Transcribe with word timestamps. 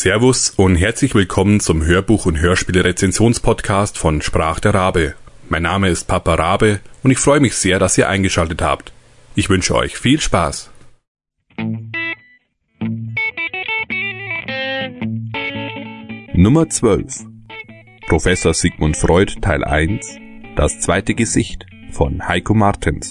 Servus 0.00 0.48
und 0.48 0.76
herzlich 0.76 1.14
willkommen 1.14 1.60
zum 1.60 1.84
Hörbuch- 1.84 2.24
und 2.24 2.40
Hörspiele-Rezensionspodcast 2.40 3.98
von 3.98 4.22
Sprach 4.22 4.58
der 4.58 4.72
Rabe. 4.72 5.14
Mein 5.50 5.64
Name 5.64 5.90
ist 5.90 6.04
Papa 6.06 6.36
Rabe 6.36 6.80
und 7.02 7.10
ich 7.10 7.18
freue 7.18 7.40
mich 7.40 7.54
sehr, 7.54 7.78
dass 7.78 7.98
ihr 7.98 8.08
eingeschaltet 8.08 8.62
habt. 8.62 8.94
Ich 9.34 9.50
wünsche 9.50 9.74
euch 9.74 9.98
viel 9.98 10.18
Spaß. 10.18 10.70
Nummer 16.32 16.70
12 16.70 17.26
Professor 18.08 18.54
Sigmund 18.54 18.96
Freud 18.96 19.34
Teil 19.42 19.62
1 19.62 20.16
Das 20.56 20.80
zweite 20.80 21.14
Gesicht 21.14 21.66
von 21.92 22.26
Heiko 22.26 22.54
Martens 22.54 23.10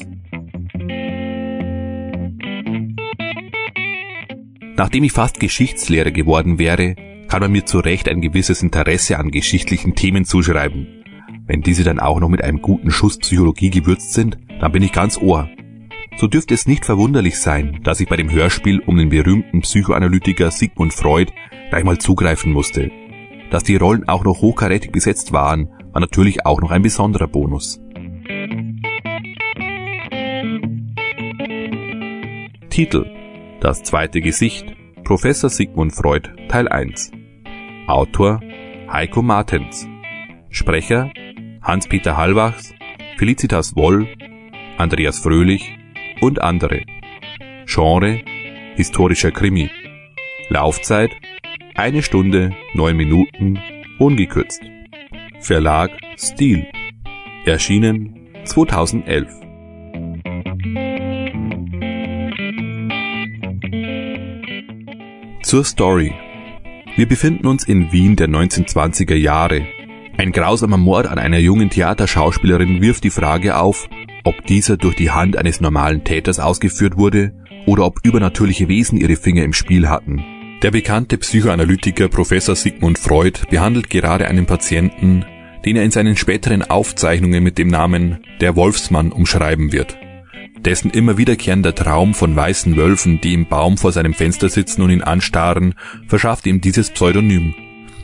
Nachdem 4.80 5.04
ich 5.04 5.12
fast 5.12 5.42
Geschichtslehrer 5.42 6.12
geworden 6.12 6.58
wäre, 6.58 6.96
kann 7.28 7.42
man 7.42 7.52
mir 7.52 7.66
zu 7.66 7.80
Recht 7.80 8.08
ein 8.08 8.22
gewisses 8.22 8.64
Interesse 8.64 9.20
an 9.20 9.30
geschichtlichen 9.30 9.94
Themen 9.94 10.24
zuschreiben. 10.24 11.04
Wenn 11.46 11.62
diese 11.62 11.84
dann 11.84 12.00
auch 12.00 12.22
noch 12.22 12.30
mit 12.30 12.42
einem 12.46 12.62
guten 12.62 12.90
Schuss 12.90 13.18
Psychologie 13.18 13.72
gewürzt 13.72 14.14
sind, 14.14 14.38
dann 14.62 14.72
bin 14.72 14.82
ich 14.82 14.94
ganz 14.94 15.18
ohr. 15.18 15.50
So 16.16 16.28
dürfte 16.28 16.54
es 16.54 16.66
nicht 16.66 16.86
verwunderlich 16.86 17.40
sein, 17.40 17.82
dass 17.84 18.00
ich 18.00 18.08
bei 18.08 18.16
dem 18.16 18.32
Hörspiel 18.32 18.80
um 18.80 18.96
den 18.96 19.10
berühmten 19.10 19.60
Psychoanalytiker 19.60 20.50
Sigmund 20.50 20.94
Freud 20.94 21.30
gleich 21.72 21.84
mal 21.84 21.98
zugreifen 21.98 22.54
musste. 22.54 22.90
Dass 23.52 23.66
die 23.66 23.76
Rollen 23.76 24.08
auch 24.08 24.24
noch 24.24 24.40
hochkarätig 24.40 24.94
besetzt 24.94 25.34
waren, 25.34 25.68
war 25.92 26.00
natürlich 26.00 26.46
auch 26.46 26.62
noch 26.62 26.72
ein 26.72 26.84
besonderer 26.84 27.28
Bonus. 27.28 27.82
Titel 32.70 33.19
das 33.60 33.84
zweite 33.84 34.22
Gesicht. 34.22 34.66
Professor 35.04 35.50
Sigmund 35.50 35.94
Freud 35.94 36.30
Teil 36.48 36.68
1. 36.68 37.12
Autor 37.88 38.40
Heiko 38.92 39.22
Martens. 39.22 39.88
Sprecher 40.50 41.12
Hans-Peter 41.62 42.16
Hallwachs, 42.16 42.74
Felicitas 43.18 43.76
Woll, 43.76 44.08
Andreas 44.78 45.20
Fröhlich 45.20 45.78
und 46.22 46.42
andere. 46.42 46.84
Genre 47.66 48.22
historischer 48.76 49.32
Krimi. 49.32 49.70
Laufzeit 50.50 51.12
eine 51.76 52.02
Stunde 52.02 52.52
neun 52.74 52.98
Minuten 52.98 53.60
ungekürzt. 53.98 54.62
Verlag 55.40 55.92
Stil. 56.18 56.68
Erschienen 57.46 58.30
2011. 58.46 59.49
Zur 65.50 65.66
Story. 65.66 66.14
Wir 66.96 67.08
befinden 67.08 67.48
uns 67.48 67.64
in 67.64 67.92
Wien 67.92 68.16
der 68.16 68.28
1920er 68.28 69.16
Jahre. 69.16 69.66
Ein 70.16 70.32
grausamer 70.32 70.78
Mord 70.78 71.08
an 71.08 71.18
einer 71.18 71.40
jungen 71.40 71.72
Theaterschauspielerin 71.72 72.84
wirft 72.84 73.04
die 73.04 73.10
Frage 73.10 73.58
auf, 73.58 73.90
ob 74.24 74.46
dieser 74.46 74.78
durch 74.78 74.96
die 74.96 75.10
Hand 75.10 75.38
eines 75.38 75.60
normalen 75.60 76.04
Täters 76.04 76.40
ausgeführt 76.40 76.98
wurde 76.98 77.34
oder 77.66 77.84
ob 77.88 77.98
übernatürliche 78.06 78.68
Wesen 78.68 79.00
ihre 79.00 79.16
Finger 79.16 79.44
im 79.44 79.54
Spiel 79.54 79.90
hatten. 79.90 80.24
Der 80.62 80.70
bekannte 80.70 81.18
Psychoanalytiker 81.18 82.10
Professor 82.10 82.56
Sigmund 82.56 83.00
Freud 83.00 83.40
behandelt 83.50 83.90
gerade 83.90 84.28
einen 84.28 84.46
Patienten, 84.46 85.26
den 85.66 85.78
er 85.78 85.84
in 85.84 85.90
seinen 85.90 86.16
späteren 86.16 86.62
Aufzeichnungen 86.62 87.44
mit 87.44 87.58
dem 87.58 87.70
Namen 87.70 88.20
der 88.40 88.56
Wolfsmann 88.56 89.12
umschreiben 89.12 89.72
wird. 89.72 89.98
Dessen 90.66 90.92
immer 90.92 91.18
wiederkehrender 91.18 91.74
Traum 91.74 92.14
von 92.14 92.36
weißen 92.36 92.76
Wölfen, 92.76 93.22
die 93.22 93.34
im 93.34 93.48
Baum 93.48 93.78
vor 93.78 93.92
seinem 93.92 94.14
Fenster 94.14 94.50
sitzen 94.50 94.82
und 94.82 94.90
ihn 94.90 95.02
anstarren, 95.02 95.74
verschafft 96.08 96.46
ihm 96.48 96.60
dieses 96.60 96.90
Pseudonym. 96.90 97.54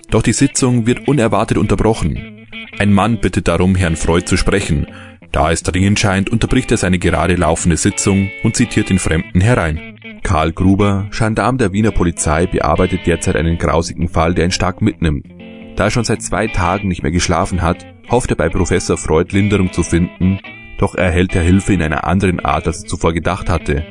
Doch 0.09 0.21
die 0.21 0.33
Sitzung 0.33 0.85
wird 0.87 1.07
unerwartet 1.07 1.57
unterbrochen. 1.57 2.47
Ein 2.79 2.93
Mann 2.93 3.19
bittet 3.19 3.47
darum, 3.47 3.75
Herrn 3.75 3.95
Freud 3.95 4.25
zu 4.25 4.37
sprechen. 4.37 4.87
Da 5.31 5.51
es 5.51 5.63
dringend 5.63 5.99
scheint, 5.99 6.29
unterbricht 6.29 6.71
er 6.71 6.77
seine 6.77 6.99
gerade 6.99 7.35
laufende 7.35 7.77
Sitzung 7.77 8.29
und 8.43 8.55
zitiert 8.55 8.89
den 8.89 8.99
Fremden 8.99 9.41
herein. 9.41 9.97
Karl 10.23 10.53
Gruber, 10.53 11.09
Gendarm 11.11 11.57
der 11.57 11.73
Wiener 11.73 11.91
Polizei, 11.91 12.47
bearbeitet 12.47 13.01
derzeit 13.05 13.35
einen 13.35 13.57
grausigen 13.57 14.07
Fall, 14.07 14.33
der 14.33 14.45
ihn 14.45 14.51
stark 14.51 14.81
mitnimmt. 14.81 15.27
Da 15.75 15.85
er 15.85 15.91
schon 15.91 16.05
seit 16.05 16.21
zwei 16.21 16.47
Tagen 16.47 16.87
nicht 16.87 17.03
mehr 17.03 17.11
geschlafen 17.11 17.61
hat, 17.61 17.85
hofft 18.09 18.29
er 18.29 18.37
bei 18.37 18.47
Professor 18.47 18.97
Freud 18.97 19.35
Linderung 19.35 19.73
zu 19.73 19.83
finden 19.83 20.39
doch 20.77 20.95
erhält 20.95 21.35
er 21.35 21.41
Hilfe 21.41 21.73
in 21.73 21.81
einer 21.81 22.05
anderen 22.05 22.39
Art, 22.39 22.67
als 22.67 22.83
er 22.83 22.89
zuvor 22.89 23.13
gedacht 23.13 23.49
hatte. 23.49 23.85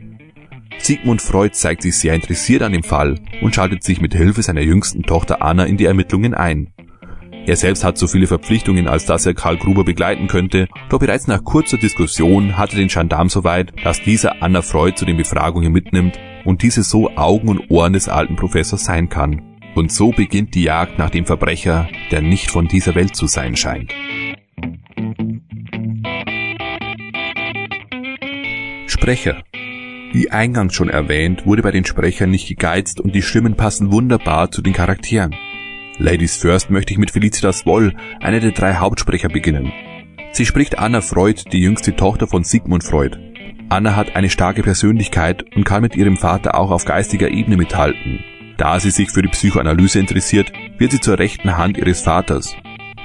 Sigmund 0.78 1.22
Freud 1.22 1.54
zeigt 1.54 1.82
sich 1.82 1.96
sehr 1.96 2.14
interessiert 2.14 2.62
an 2.62 2.72
dem 2.72 2.82
Fall 2.82 3.18
und 3.40 3.54
schaltet 3.54 3.82
sich 3.82 4.00
mit 4.00 4.14
Hilfe 4.14 4.42
seiner 4.42 4.60
jüngsten 4.60 5.02
Tochter 5.02 5.42
Anna 5.42 5.64
in 5.64 5.76
die 5.76 5.86
Ermittlungen 5.86 6.34
ein. 6.34 6.74
Er 7.46 7.56
selbst 7.56 7.84
hat 7.84 7.98
so 7.98 8.06
viele 8.06 8.26
Verpflichtungen, 8.26 8.88
als 8.88 9.04
dass 9.04 9.26
er 9.26 9.34
Karl 9.34 9.58
Gruber 9.58 9.84
begleiten 9.84 10.28
könnte, 10.28 10.66
doch 10.88 10.98
bereits 10.98 11.26
nach 11.26 11.44
kurzer 11.44 11.76
Diskussion 11.76 12.56
hat 12.56 12.72
er 12.72 12.78
den 12.78 12.88
Gendarm 12.88 13.28
so 13.28 13.44
weit, 13.44 13.72
dass 13.84 14.02
dieser 14.02 14.42
Anna 14.42 14.62
Freud 14.62 14.96
zu 14.96 15.04
den 15.04 15.18
Befragungen 15.18 15.70
mitnimmt 15.70 16.18
und 16.46 16.62
diese 16.62 16.82
so 16.82 17.10
Augen 17.16 17.48
und 17.48 17.70
Ohren 17.70 17.92
des 17.92 18.08
alten 18.08 18.36
Professors 18.36 18.84
sein 18.84 19.10
kann. 19.10 19.42
Und 19.74 19.92
so 19.92 20.10
beginnt 20.10 20.54
die 20.54 20.62
Jagd 20.62 20.98
nach 20.98 21.10
dem 21.10 21.26
Verbrecher, 21.26 21.88
der 22.10 22.22
nicht 22.22 22.50
von 22.50 22.66
dieser 22.66 22.94
Welt 22.94 23.14
zu 23.14 23.26
sein 23.26 23.56
scheint. 23.56 23.92
Sprecher. 28.94 29.42
Wie 30.12 30.30
eingangs 30.30 30.72
schon 30.72 30.88
erwähnt, 30.88 31.44
wurde 31.46 31.62
bei 31.62 31.72
den 31.72 31.84
Sprechern 31.84 32.30
nicht 32.30 32.46
gegeizt 32.46 33.00
und 33.00 33.12
die 33.12 33.22
Stimmen 33.22 33.56
passen 33.56 33.90
wunderbar 33.90 34.52
zu 34.52 34.62
den 34.62 34.72
Charakteren. 34.72 35.34
Ladies 35.98 36.36
First 36.36 36.70
möchte 36.70 36.92
ich 36.92 36.98
mit 36.98 37.10
Felicitas 37.10 37.66
Woll, 37.66 37.92
einer 38.20 38.38
der 38.38 38.52
drei 38.52 38.74
Hauptsprecher, 38.74 39.28
beginnen. 39.28 39.72
Sie 40.30 40.46
spricht 40.46 40.78
Anna 40.78 41.00
Freud, 41.00 41.42
die 41.50 41.60
jüngste 41.60 41.96
Tochter 41.96 42.28
von 42.28 42.44
Sigmund 42.44 42.84
Freud. 42.84 43.18
Anna 43.68 43.96
hat 43.96 44.14
eine 44.14 44.30
starke 44.30 44.62
Persönlichkeit 44.62 45.44
und 45.56 45.64
kann 45.64 45.82
mit 45.82 45.96
ihrem 45.96 46.16
Vater 46.16 46.54
auch 46.54 46.70
auf 46.70 46.84
geistiger 46.84 47.30
Ebene 47.30 47.56
mithalten. 47.56 48.20
Da 48.56 48.78
sie 48.78 48.92
sich 48.92 49.10
für 49.10 49.22
die 49.22 49.28
Psychoanalyse 49.28 49.98
interessiert, 49.98 50.52
wird 50.78 50.92
sie 50.92 51.00
zur 51.00 51.18
rechten 51.18 51.58
Hand 51.58 51.78
ihres 51.78 52.00
Vaters. 52.00 52.54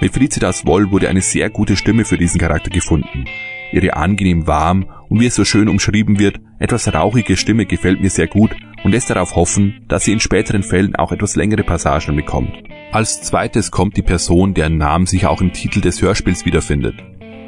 Mit 0.02 0.14
Felicitas 0.14 0.68
Woll 0.68 0.92
wurde 0.92 1.10
eine 1.10 1.22
sehr 1.22 1.50
gute 1.50 1.76
Stimme 1.76 2.06
für 2.06 2.18
diesen 2.18 2.40
Charakter 2.40 2.70
gefunden. 2.70 3.26
Ihre 3.72 3.96
angenehm 3.96 4.48
warm 4.48 4.86
und 5.10 5.20
wie 5.20 5.28
es 5.28 5.36
so 5.36 5.46
schön 5.46 5.70
umschrieben 5.70 6.20
wird, 6.20 6.40
etwas 6.60 6.94
rauchige 6.94 7.38
Stimme 7.38 7.66
gefällt 7.66 8.02
mir 8.02 8.10
sehr 8.10 8.28
gut 8.28 8.52
und 8.84 8.92
lässt 8.92 9.10
darauf 9.10 9.36
hoffen, 9.36 9.86
dass 9.88 10.04
sie 10.04 10.14
in 10.14 10.20
späteren 10.20 10.64
Fällen 10.64 10.96
auch 10.96 11.12
etwas 11.12 11.36
längere 11.36 11.64
Passagen 11.64 12.16
bekommt. 12.16 12.52
Als 12.92 13.22
zweites 13.22 13.72
kommt 13.72 13.98
die 13.98 14.02
Person, 14.02 14.54
deren 14.54 14.78
Namen 14.78 15.06
sich 15.06 15.26
auch 15.26 15.42
im 15.42 15.54
Titel 15.54 15.82
des 15.82 16.02
Hörspiels 16.02 16.46
wiederfindet. 16.46 16.96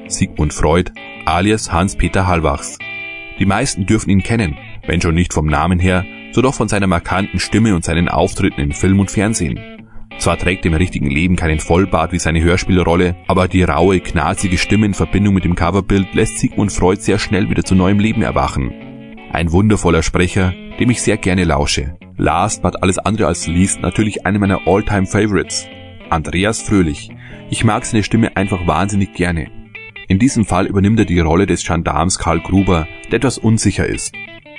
Sigmund 0.07 0.53
Freud, 0.53 0.91
alias 1.25 1.71
Hans-Peter 1.71 2.27
Hallwachs. 2.27 2.77
Die 3.39 3.45
meisten 3.45 3.85
dürfen 3.85 4.09
ihn 4.09 4.23
kennen, 4.23 4.57
wenn 4.85 5.01
schon 5.01 5.15
nicht 5.15 5.33
vom 5.33 5.47
Namen 5.47 5.79
her, 5.79 6.05
so 6.31 6.41
doch 6.41 6.53
von 6.53 6.67
seiner 6.67 6.87
markanten 6.87 7.39
Stimme 7.39 7.75
und 7.75 7.83
seinen 7.83 8.07
Auftritten 8.07 8.61
in 8.61 8.71
Film 8.71 8.99
und 8.99 9.11
Fernsehen. 9.11 9.59
Zwar 10.21 10.37
trägt 10.37 10.65
er 10.65 10.71
im 10.71 10.77
richtigen 10.77 11.09
Leben 11.09 11.35
keinen 11.35 11.59
Vollbart 11.59 12.11
wie 12.11 12.19
seine 12.19 12.43
Hörspielrolle, 12.43 13.15
aber 13.25 13.47
die 13.47 13.63
raue, 13.63 13.99
knarzige 13.99 14.59
Stimme 14.59 14.85
in 14.85 14.93
Verbindung 14.93 15.33
mit 15.33 15.45
dem 15.45 15.55
Coverbild 15.55 16.13
lässt 16.13 16.37
Sigmund 16.37 16.71
Freud 16.71 17.01
sehr 17.01 17.17
schnell 17.17 17.49
wieder 17.49 17.63
zu 17.63 17.73
neuem 17.73 17.97
Leben 17.97 18.21
erwachen. 18.21 18.71
Ein 19.31 19.51
wundervoller 19.51 20.03
Sprecher, 20.03 20.53
dem 20.79 20.91
ich 20.91 21.01
sehr 21.01 21.17
gerne 21.17 21.43
lausche. 21.43 21.97
Last 22.17 22.61
but 22.61 22.83
alles 22.83 22.99
andere 22.99 23.25
als 23.25 23.47
least 23.47 23.81
natürlich 23.81 24.23
einer 24.23 24.37
meiner 24.37 24.67
All-Time 24.67 25.07
Favorites. 25.07 25.65
Andreas 26.11 26.61
Fröhlich. 26.61 27.09
Ich 27.49 27.63
mag 27.63 27.83
seine 27.83 28.03
Stimme 28.03 28.37
einfach 28.37 28.67
wahnsinnig 28.67 29.15
gerne. 29.15 29.49
In 30.07 30.19
diesem 30.19 30.45
Fall 30.45 30.67
übernimmt 30.67 30.99
er 30.99 31.05
die 31.05 31.19
Rolle 31.19 31.47
des 31.47 31.65
Gendarms 31.65 32.19
Karl 32.19 32.41
Gruber, 32.41 32.87
der 33.09 33.17
etwas 33.17 33.39
unsicher 33.39 33.87
ist. 33.87 34.13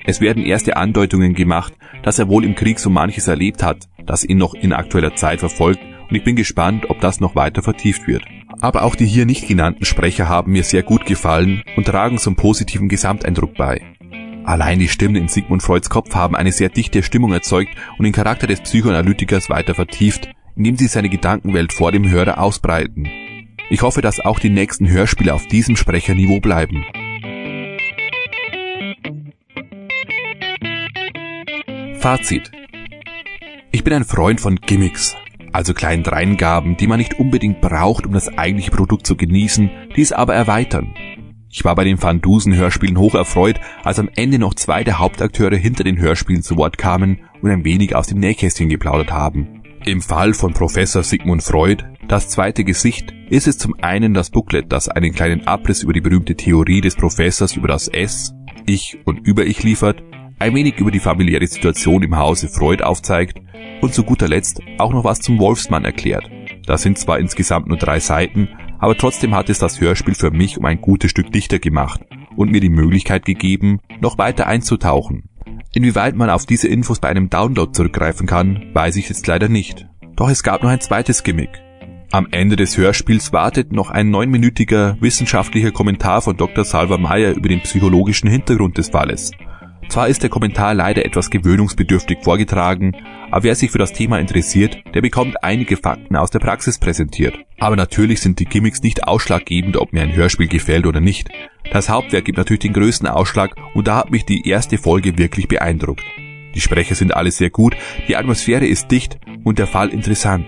Es 0.04 0.20
werden 0.20 0.44
erste 0.44 0.76
Andeutungen 0.76 1.34
gemacht, 1.34 1.74
dass 2.02 2.18
er 2.18 2.28
wohl 2.28 2.44
im 2.44 2.54
Krieg 2.54 2.78
so 2.78 2.90
manches 2.90 3.28
erlebt 3.28 3.62
hat, 3.62 3.88
das 4.04 4.24
ihn 4.24 4.38
noch 4.38 4.54
in 4.54 4.72
aktueller 4.72 5.14
Zeit 5.14 5.40
verfolgt 5.40 5.80
und 6.08 6.16
ich 6.16 6.24
bin 6.24 6.36
gespannt, 6.36 6.90
ob 6.90 7.00
das 7.00 7.20
noch 7.20 7.36
weiter 7.36 7.62
vertieft 7.62 8.06
wird. 8.06 8.24
Aber 8.60 8.82
auch 8.82 8.94
die 8.94 9.06
hier 9.06 9.26
nicht 9.26 9.48
genannten 9.48 9.84
Sprecher 9.84 10.28
haben 10.28 10.52
mir 10.52 10.62
sehr 10.62 10.82
gut 10.82 11.06
gefallen 11.06 11.62
und 11.76 11.86
tragen 11.86 12.18
zum 12.18 12.36
positiven 12.36 12.88
Gesamteindruck 12.88 13.54
bei. 13.54 13.80
Allein 14.44 14.78
die 14.78 14.88
Stimmen 14.88 15.16
in 15.16 15.28
Sigmund 15.28 15.62
Freuds 15.62 15.88
Kopf 15.88 16.14
haben 16.14 16.36
eine 16.36 16.52
sehr 16.52 16.68
dichte 16.68 17.02
Stimmung 17.02 17.32
erzeugt 17.32 17.70
und 17.96 18.04
den 18.04 18.12
Charakter 18.12 18.46
des 18.46 18.60
Psychoanalytikers 18.60 19.48
weiter 19.48 19.74
vertieft, 19.74 20.28
indem 20.56 20.76
sie 20.76 20.88
seine 20.88 21.08
Gedankenwelt 21.08 21.72
vor 21.72 21.92
dem 21.92 22.08
Hörer 22.10 22.38
ausbreiten. 22.38 23.08
Ich 23.70 23.82
hoffe, 23.82 24.02
dass 24.02 24.20
auch 24.20 24.38
die 24.38 24.50
nächsten 24.50 24.88
Hörspiele 24.88 25.32
auf 25.32 25.46
diesem 25.46 25.76
Sprecherniveau 25.76 26.40
bleiben. 26.40 26.84
Fazit. 32.02 32.50
Ich 33.70 33.84
bin 33.84 33.92
ein 33.92 34.04
Freund 34.04 34.40
von 34.40 34.56
Gimmicks, 34.56 35.14
also 35.52 35.72
kleinen 35.72 36.02
Dreingaben, 36.02 36.76
die 36.76 36.88
man 36.88 36.98
nicht 36.98 37.20
unbedingt 37.20 37.60
braucht, 37.60 38.06
um 38.06 38.12
das 38.12 38.36
eigentliche 38.36 38.72
Produkt 38.72 39.06
zu 39.06 39.14
genießen, 39.14 39.70
die 39.94 40.02
es 40.02 40.10
aber 40.10 40.34
erweitern. 40.34 40.94
Ich 41.48 41.64
war 41.64 41.76
bei 41.76 41.84
den 41.84 42.02
Van 42.02 42.20
Dusen 42.20 42.56
Hörspielen 42.56 42.98
hoch 42.98 43.14
erfreut, 43.14 43.60
als 43.84 44.00
am 44.00 44.10
Ende 44.16 44.40
noch 44.40 44.54
zwei 44.54 44.82
der 44.82 44.98
Hauptakteure 44.98 45.54
hinter 45.54 45.84
den 45.84 45.96
Hörspielen 45.96 46.42
zu 46.42 46.56
Wort 46.56 46.76
kamen 46.76 47.20
und 47.40 47.52
ein 47.52 47.64
wenig 47.64 47.94
aus 47.94 48.08
dem 48.08 48.18
Nähkästchen 48.18 48.68
geplaudert 48.68 49.12
haben. 49.12 49.62
Im 49.86 50.02
Fall 50.02 50.34
von 50.34 50.54
Professor 50.54 51.04
Sigmund 51.04 51.44
Freud, 51.44 51.84
das 52.08 52.28
zweite 52.28 52.64
Gesicht, 52.64 53.14
ist 53.30 53.46
es 53.46 53.58
zum 53.58 53.76
einen 53.80 54.12
das 54.12 54.30
Booklet, 54.30 54.72
das 54.72 54.88
einen 54.88 55.12
kleinen 55.12 55.46
Abriss 55.46 55.84
über 55.84 55.92
die 55.92 56.00
berühmte 56.00 56.34
Theorie 56.34 56.80
des 56.80 56.96
Professors 56.96 57.56
über 57.56 57.68
das 57.68 57.86
S, 57.86 58.34
Ich 58.66 58.98
und 59.04 59.24
Über-Ich 59.24 59.62
liefert, 59.62 60.02
ein 60.42 60.54
wenig 60.56 60.78
über 60.78 60.90
die 60.90 60.98
familiäre 60.98 61.46
Situation 61.46 62.02
im 62.02 62.16
Hause 62.16 62.48
Freud 62.48 62.82
aufzeigt 62.82 63.40
und 63.80 63.94
zu 63.94 64.02
guter 64.02 64.26
Letzt 64.26 64.60
auch 64.78 64.92
noch 64.92 65.04
was 65.04 65.20
zum 65.20 65.38
Wolfsmann 65.38 65.84
erklärt. 65.84 66.28
Das 66.66 66.82
sind 66.82 66.98
zwar 66.98 67.20
insgesamt 67.20 67.68
nur 67.68 67.78
drei 67.78 68.00
Seiten, 68.00 68.48
aber 68.80 68.96
trotzdem 68.96 69.36
hat 69.36 69.48
es 69.50 69.60
das 69.60 69.80
Hörspiel 69.80 70.16
für 70.16 70.32
mich 70.32 70.58
um 70.58 70.64
ein 70.64 70.80
gutes 70.80 71.12
Stück 71.12 71.30
dichter 71.30 71.60
gemacht 71.60 72.00
und 72.36 72.50
mir 72.50 72.60
die 72.60 72.70
Möglichkeit 72.70 73.24
gegeben, 73.24 73.78
noch 74.00 74.18
weiter 74.18 74.48
einzutauchen. 74.48 75.28
Inwieweit 75.74 76.16
man 76.16 76.28
auf 76.28 76.44
diese 76.44 76.66
Infos 76.66 76.98
bei 76.98 77.08
einem 77.08 77.30
Download 77.30 77.70
zurückgreifen 77.70 78.26
kann, 78.26 78.70
weiß 78.74 78.96
ich 78.96 79.08
jetzt 79.08 79.26
leider 79.28 79.48
nicht. 79.48 79.86
Doch 80.16 80.28
es 80.28 80.42
gab 80.42 80.64
noch 80.64 80.70
ein 80.70 80.80
zweites 80.80 81.22
Gimmick. 81.22 81.62
Am 82.10 82.26
Ende 82.32 82.56
des 82.56 82.76
Hörspiels 82.76 83.32
wartet 83.32 83.72
noch 83.72 83.90
ein 83.90 84.10
neunminütiger 84.10 84.96
wissenschaftlicher 85.00 85.70
Kommentar 85.70 86.20
von 86.20 86.36
Dr. 86.36 86.64
Salva 86.64 86.98
Meyer 86.98 87.32
über 87.32 87.48
den 87.48 87.60
psychologischen 87.60 88.28
Hintergrund 88.28 88.76
des 88.76 88.90
Falles. 88.90 89.30
Zwar 89.88 90.08
ist 90.08 90.22
der 90.22 90.30
Kommentar 90.30 90.74
leider 90.74 91.04
etwas 91.04 91.30
gewöhnungsbedürftig 91.30 92.18
vorgetragen, 92.22 92.96
aber 93.30 93.44
wer 93.44 93.54
sich 93.54 93.70
für 93.70 93.78
das 93.78 93.92
Thema 93.92 94.18
interessiert, 94.18 94.78
der 94.94 95.02
bekommt 95.02 95.42
einige 95.44 95.76
Fakten 95.76 96.16
aus 96.16 96.30
der 96.30 96.38
Praxis 96.38 96.78
präsentiert. 96.78 97.38
Aber 97.58 97.76
natürlich 97.76 98.20
sind 98.20 98.38
die 98.38 98.44
Gimmicks 98.44 98.82
nicht 98.82 99.06
ausschlaggebend, 99.06 99.76
ob 99.76 99.92
mir 99.92 100.02
ein 100.02 100.14
Hörspiel 100.14 100.48
gefällt 100.48 100.86
oder 100.86 101.00
nicht. 101.00 101.28
Das 101.70 101.88
Hauptwerk 101.88 102.24
gibt 102.24 102.38
natürlich 102.38 102.60
den 102.60 102.72
größten 102.72 103.08
Ausschlag 103.08 103.54
und 103.74 103.86
da 103.86 103.96
hat 103.96 104.10
mich 104.10 104.24
die 104.24 104.48
erste 104.48 104.78
Folge 104.78 105.18
wirklich 105.18 105.48
beeindruckt. 105.48 106.04
Die 106.54 106.60
Sprecher 106.60 106.94
sind 106.94 107.14
alle 107.14 107.30
sehr 107.30 107.50
gut, 107.50 107.76
die 108.08 108.16
Atmosphäre 108.16 108.66
ist 108.66 108.90
dicht 108.90 109.18
und 109.44 109.58
der 109.58 109.66
Fall 109.66 109.88
interessant. 109.88 110.46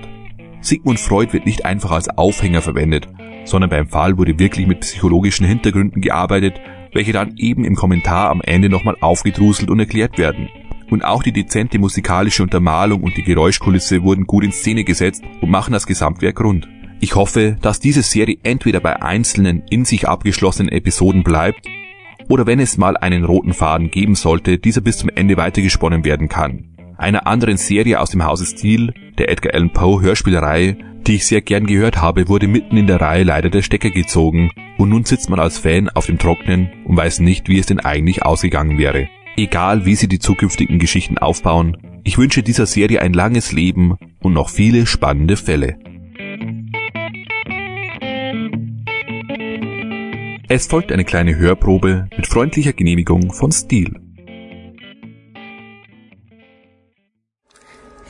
Sigmund 0.60 0.98
Freud 0.98 1.32
wird 1.32 1.46
nicht 1.46 1.64
einfach 1.64 1.90
als 1.90 2.08
Aufhänger 2.08 2.62
verwendet, 2.62 3.08
sondern 3.44 3.70
beim 3.70 3.88
Fall 3.88 4.16
wurde 4.16 4.38
wirklich 4.38 4.66
mit 4.66 4.80
psychologischen 4.80 5.46
Hintergründen 5.46 6.00
gearbeitet, 6.00 6.60
welche 6.94 7.12
dann 7.12 7.36
eben 7.36 7.64
im 7.64 7.74
Kommentar 7.74 8.30
am 8.30 8.40
Ende 8.40 8.70
nochmal 8.70 8.96
aufgedruselt 9.00 9.70
und 9.70 9.80
erklärt 9.80 10.16
werden. 10.16 10.48
Und 10.90 11.04
auch 11.04 11.22
die 11.22 11.32
dezente 11.32 11.78
musikalische 11.78 12.42
Untermalung 12.42 13.02
und 13.02 13.16
die 13.16 13.22
Geräuschkulisse 13.22 14.02
wurden 14.02 14.26
gut 14.26 14.44
in 14.44 14.52
Szene 14.52 14.84
gesetzt 14.84 15.22
und 15.40 15.50
machen 15.50 15.72
das 15.72 15.86
Gesamtwerk 15.86 16.40
rund. 16.40 16.68
Ich 17.00 17.16
hoffe, 17.16 17.56
dass 17.60 17.80
diese 17.80 18.02
Serie 18.02 18.38
entweder 18.42 18.80
bei 18.80 19.02
einzelnen 19.02 19.62
in 19.68 19.84
sich 19.84 20.08
abgeschlossenen 20.08 20.72
Episoden 20.72 21.22
bleibt 21.22 21.66
oder 22.28 22.46
wenn 22.46 22.60
es 22.60 22.78
mal 22.78 22.96
einen 22.96 23.24
roten 23.24 23.52
Faden 23.52 23.90
geben 23.90 24.14
sollte, 24.14 24.58
dieser 24.58 24.80
bis 24.80 24.98
zum 24.98 25.10
Ende 25.14 25.36
weitergesponnen 25.36 26.04
werden 26.04 26.28
kann. 26.28 26.70
Einer 26.96 27.26
anderen 27.26 27.56
Serie 27.56 28.00
aus 28.00 28.10
dem 28.10 28.24
Hause 28.24 28.46
Steel, 28.46 28.94
der 29.18 29.28
Edgar 29.28 29.54
Allan 29.54 29.72
Poe 29.72 30.00
Hörspielreihe, 30.00 30.76
die 31.06 31.16
ich 31.16 31.26
sehr 31.26 31.42
gern 31.42 31.66
gehört 31.66 32.00
habe, 32.00 32.28
wurde 32.28 32.48
mitten 32.48 32.76
in 32.76 32.86
der 32.86 33.00
Reihe 33.00 33.24
leider 33.24 33.50
der 33.50 33.62
Stecker 33.62 33.90
gezogen 33.90 34.50
und 34.78 34.88
nun 34.88 35.04
sitzt 35.04 35.30
man 35.30 35.40
als 35.40 35.58
Fan 35.58 35.88
auf 35.88 36.06
dem 36.06 36.18
Trocknen 36.18 36.70
und 36.84 36.96
weiß 36.96 37.20
nicht, 37.20 37.48
wie 37.48 37.58
es 37.58 37.66
denn 37.66 37.80
eigentlich 37.80 38.22
ausgegangen 38.24 38.78
wäre. 38.78 39.08
Egal 39.36 39.84
wie 39.84 39.94
sie 39.94 40.08
die 40.08 40.18
zukünftigen 40.18 40.78
Geschichten 40.78 41.18
aufbauen, 41.18 41.76
ich 42.04 42.18
wünsche 42.18 42.42
dieser 42.42 42.66
Serie 42.66 43.00
ein 43.00 43.12
langes 43.12 43.52
Leben 43.52 43.96
und 44.22 44.32
noch 44.32 44.48
viele 44.48 44.86
spannende 44.86 45.36
Fälle. 45.36 45.78
Es 50.48 50.66
folgt 50.66 50.92
eine 50.92 51.04
kleine 51.04 51.36
Hörprobe 51.36 52.08
mit 52.16 52.26
freundlicher 52.26 52.74
Genehmigung 52.74 53.32
von 53.32 53.50
Steel. 53.50 53.98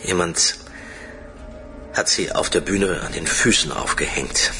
Jemand 0.04 0.63
hat 1.94 2.08
sie 2.08 2.32
auf 2.32 2.50
der 2.50 2.60
Bühne 2.60 3.00
an 3.02 3.12
den 3.12 3.26
Füßen 3.26 3.72
aufgehängt. 3.72 4.52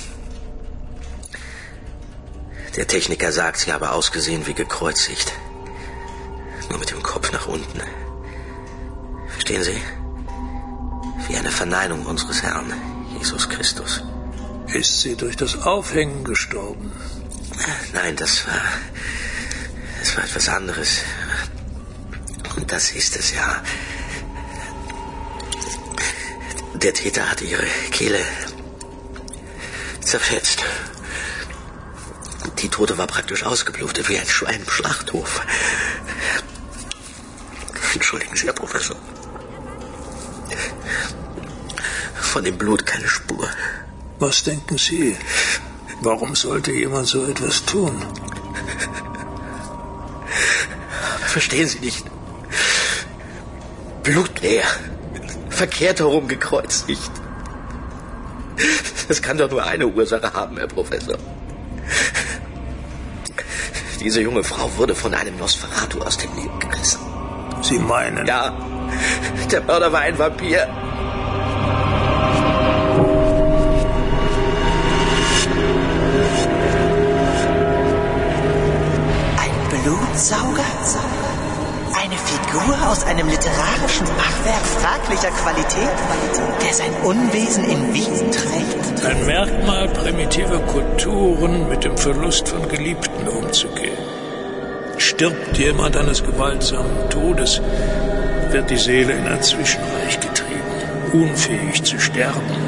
Der 2.76 2.86
Techniker 2.86 3.32
sagt, 3.32 3.58
sie 3.58 3.72
habe 3.72 3.90
ausgesehen 3.90 4.46
wie 4.46 4.54
gekreuzigt. 4.54 5.32
Nur 6.70 6.78
mit 6.78 6.90
dem 6.90 7.02
Kopf 7.02 7.32
nach 7.32 7.46
unten. 7.46 7.80
Verstehen 9.28 9.62
Sie? 9.62 9.80
Wie 11.28 11.36
eine 11.36 11.50
Verneinung 11.50 12.06
unseres 12.06 12.42
Herrn, 12.42 12.72
Jesus 13.18 13.48
Christus. 13.48 14.02
Ist 14.68 15.02
sie 15.02 15.16
durch 15.16 15.36
das 15.36 15.62
Aufhängen 15.62 16.24
gestorben? 16.24 16.90
Nein, 17.92 18.16
das 18.16 18.46
war. 18.46 18.60
Das 20.00 20.16
war 20.16 20.24
etwas 20.24 20.48
anderes. 20.48 20.98
Und 22.56 22.70
das 22.70 22.90
ist 22.90 23.16
es 23.16 23.32
ja. 23.34 23.62
Der 26.84 26.92
Täter 26.92 27.30
hatte 27.30 27.46
ihre 27.46 27.64
Kehle 27.92 28.20
zerfetzt. 30.02 30.62
Die 32.58 32.68
Tote 32.68 32.98
war 32.98 33.06
praktisch 33.06 33.42
ausgeblutet 33.42 34.10
wie 34.10 34.18
ein 34.18 34.26
Schwein 34.26 34.60
im 34.60 34.68
Schlachthof. 34.68 35.40
Entschuldigen 37.94 38.36
Sie, 38.36 38.44
Herr 38.44 38.52
Professor. 38.52 38.96
Von 42.20 42.44
dem 42.44 42.58
Blut 42.58 42.84
keine 42.84 43.08
Spur. 43.08 43.48
Was 44.18 44.42
denken 44.42 44.76
Sie? 44.76 45.16
Warum 46.02 46.36
sollte 46.36 46.70
jemand 46.72 47.06
so 47.06 47.24
etwas 47.24 47.64
tun? 47.64 48.04
Verstehen 51.28 51.66
Sie 51.66 51.78
nicht? 51.78 52.04
Blutleer. 54.02 54.66
Verkehrt 55.54 56.00
herum 56.00 56.26
gekreuzigt. 56.26 57.12
Das 59.08 59.22
kann 59.22 59.38
doch 59.38 59.50
nur 59.50 59.64
eine 59.64 59.86
Ursache 59.86 60.32
haben, 60.32 60.56
Herr 60.56 60.66
Professor. 60.66 61.16
Diese 64.00 64.20
junge 64.20 64.42
Frau 64.42 64.70
wurde 64.76 64.94
von 64.94 65.14
einem 65.14 65.36
Nosferatu 65.38 66.00
aus 66.00 66.18
dem 66.18 66.34
Leben 66.34 66.58
gerissen. 66.58 67.00
Sie 67.62 67.78
meinen? 67.78 68.26
Ja, 68.26 68.52
der 69.50 69.62
Mörder 69.62 69.92
war 69.92 70.00
ein 70.00 70.18
Vampir. 70.18 70.68
Ein 79.38 79.82
Blutsauger? 79.82 80.73
Figur 82.54 82.88
aus 82.88 83.04
einem 83.04 83.28
literarischen 83.28 84.06
Machwerk 84.16 84.64
fraglicher 84.78 85.30
Qualität, 85.30 85.90
der 86.64 86.72
sein 86.72 86.92
Unwesen 87.02 87.64
in 87.64 87.92
Wien 87.92 88.30
trägt? 88.30 89.04
Ein 89.04 89.26
Merkmal 89.26 89.88
primitiver 89.88 90.60
Kulturen, 90.60 91.68
mit 91.68 91.82
dem 91.82 91.96
Verlust 91.96 92.46
von 92.46 92.68
Geliebten 92.68 93.26
umzugehen. 93.26 93.98
Stirbt 94.98 95.58
jemand 95.58 95.96
eines 95.96 96.22
gewaltsamen 96.22 97.10
Todes, 97.10 97.60
wird 98.50 98.70
die 98.70 98.78
Seele 98.78 99.14
in 99.14 99.26
ein 99.26 99.42
Zwischenreich 99.42 100.20
getrieben, 100.20 100.62
unfähig 101.12 101.82
zu 101.82 101.98
sterben, 101.98 102.63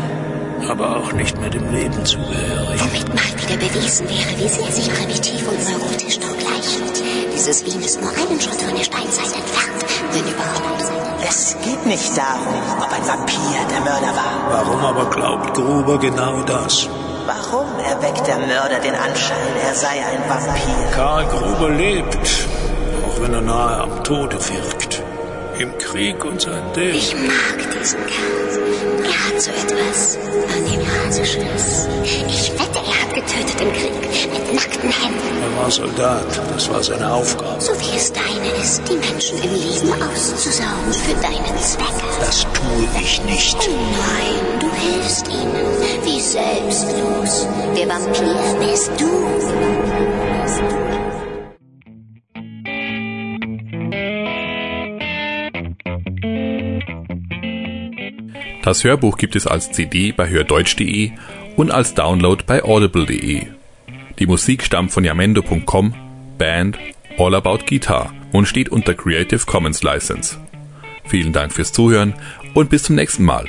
aber 0.69 0.97
auch 0.97 1.13
nicht 1.13 1.39
mehr 1.41 1.51
dem 1.51 1.71
Leben 1.73 2.05
zugehörig. 2.05 2.81
Womit 2.81 3.09
mal 3.15 3.33
wieder 3.43 3.57
bewiesen 3.57 4.09
wäre, 4.09 4.33
wie 4.39 4.49
sehr 4.49 4.73
sich 4.73 4.89
primitiv 4.93 5.49
und 5.49 5.59
neurotisch 5.71 6.19
nur 6.21 6.37
gleichen. 6.37 6.83
Dieses 7.35 7.65
Wien 7.65 7.83
ist 7.83 8.01
nur 8.01 8.11
einen 8.11 8.41
Schritt 8.41 8.61
von 8.61 8.75
der 8.75 8.85
Steinzeit 8.85 9.33
entfernt, 9.41 9.85
wenn 10.13 10.27
überhaupt. 10.33 10.85
Es 11.29 11.57
geht 11.65 11.85
nicht 11.87 12.17
darum, 12.17 12.61
ob 12.81 12.91
ein 12.93 13.07
Vampir 13.07 13.59
der 13.71 13.81
Mörder 13.81 14.13
war. 14.15 14.35
Warum 14.51 14.85
aber 14.85 15.11
glaubt 15.11 15.55
Gruber 15.55 15.99
genau 15.99 16.43
das? 16.43 16.89
Warum 17.27 17.67
erweckt 17.85 18.27
der 18.27 18.39
Mörder 18.39 18.79
den 18.79 18.95
Anschein, 18.95 19.53
er 19.67 19.75
sei 19.75 19.97
ein 20.11 20.23
Vampir? 20.29 20.91
Karl 20.95 21.25
Gruber 21.27 21.71
lebt, 21.71 22.47
auch 23.07 23.21
wenn 23.21 23.35
er 23.35 23.41
nahe 23.41 23.81
am 23.83 24.05
Tode 24.05 24.37
wirkt. 24.49 24.86
Im 25.59 25.79
Krieg 25.79 26.23
und 26.23 26.41
sein 26.41 26.63
Dämon. 26.75 26.95
Ich 26.95 27.15
mag 27.15 27.57
diesen 27.73 27.99
Kerl. 28.07 28.47
Er 29.05 29.27
hat 29.27 29.41
so 29.41 29.51
etwas, 29.51 30.19
an 30.55 30.65
dem 30.71 30.81
Rasisches. 30.83 31.89
Ich 32.05 32.53
wette, 32.53 32.79
er 32.79 33.03
hat 33.03 33.15
getötet 33.15 33.61
im 33.63 33.73
Krieg, 33.73 34.33
mit 34.33 34.55
nackten 34.55 34.91
Händen. 34.91 35.43
Er 35.43 35.63
war 35.63 35.71
Soldat, 35.71 36.41
das 36.53 36.69
war 36.69 36.83
seine 36.83 37.11
Aufgabe. 37.11 37.61
So 37.61 37.73
wie 37.73 37.97
es 37.97 38.13
deine 38.13 38.51
ist, 38.61 38.83
die 38.87 38.97
Menschen 38.97 39.39
im 39.39 39.55
Leben 39.55 40.03
auszusaugen 40.03 40.93
für 40.93 41.15
deine 41.23 41.59
Zwecke. 41.59 42.07
Das 42.21 42.43
tue 42.43 42.89
ich 43.01 43.25
nicht. 43.25 43.57
Nein, 43.57 44.61
du 44.61 44.71
hilfst 44.73 45.27
ihnen. 45.29 45.55
Wie 46.05 46.21
selbstlos. 46.21 47.49
Der 47.75 47.89
Vampir 47.89 48.37
bist 48.61 48.91
du. 48.99 50.96
Das 58.67 58.83
Hörbuch 58.83 59.17
gibt 59.17 59.37
es 59.37 59.47
als 59.47 59.71
CD 59.71 60.11
bei 60.11 60.29
hördeutsch.de 60.29 61.13
und 61.55 61.71
als 61.71 61.95
Download 61.95 62.43
bei 62.45 62.65
audible.de. 62.65 63.47
Die 64.19 64.27
Musik 64.27 64.65
stammt 64.65 64.91
von 64.91 65.05
yamendo.com, 65.05 65.95
Band 66.37 66.77
All 67.17 67.37
About 67.37 67.59
Guitar 67.65 68.13
und 68.33 68.47
steht 68.47 68.71
unter 68.71 68.95
Creative 68.95 69.47
Commons 69.47 69.85
License. 69.85 70.39
Vielen 71.05 71.33
Dank 71.33 71.53
fürs 71.53 71.73
Zuhören 71.73 72.15
und 72.55 72.69
bis 72.69 72.83
zum 72.83 72.97
nächsten 72.97 73.23
Mal. 73.23 73.47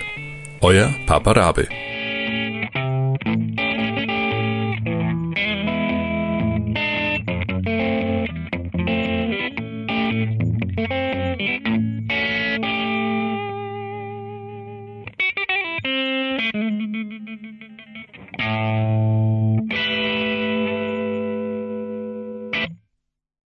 Euer 0.62 0.93
Papa 1.07 1.31
Rabe. 1.31 1.67